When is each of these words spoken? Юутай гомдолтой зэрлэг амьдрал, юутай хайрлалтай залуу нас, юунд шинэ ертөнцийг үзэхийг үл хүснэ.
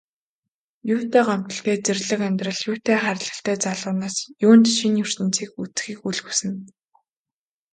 Юутай 0.93 1.23
гомдолтой 1.27 1.77
зэрлэг 1.85 2.21
амьдрал, 2.27 2.59
юутай 2.69 2.97
хайрлалтай 3.03 3.55
залуу 3.63 3.93
нас, 4.01 4.15
юунд 4.45 4.65
шинэ 4.77 4.97
ертөнцийг 5.05 5.49
үзэхийг 5.61 5.99
үл 6.09 6.19
хүснэ. 6.23 6.51